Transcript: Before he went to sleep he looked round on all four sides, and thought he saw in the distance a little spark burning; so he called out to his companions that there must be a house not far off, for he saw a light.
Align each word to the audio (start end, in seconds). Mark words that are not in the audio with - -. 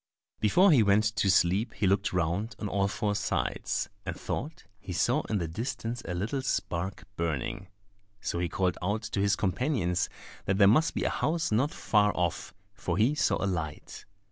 Before 0.39 0.71
he 0.71 0.81
went 0.81 1.03
to 1.17 1.29
sleep 1.29 1.75
he 1.75 1.85
looked 1.85 2.11
round 2.11 2.55
on 2.57 2.67
all 2.67 2.87
four 2.87 3.13
sides, 3.13 3.87
and 4.03 4.19
thought 4.19 4.63
he 4.79 4.93
saw 4.93 5.21
in 5.29 5.37
the 5.37 5.47
distance 5.47 6.01
a 6.05 6.15
little 6.15 6.41
spark 6.41 7.03
burning; 7.17 7.67
so 8.19 8.39
he 8.39 8.49
called 8.49 8.79
out 8.81 9.03
to 9.03 9.19
his 9.19 9.35
companions 9.35 10.09
that 10.45 10.57
there 10.57 10.67
must 10.67 10.95
be 10.95 11.03
a 11.03 11.09
house 11.11 11.51
not 11.51 11.69
far 11.71 12.11
off, 12.15 12.51
for 12.73 12.97
he 12.97 13.13
saw 13.13 13.35
a 13.45 13.45
light. 13.45 14.05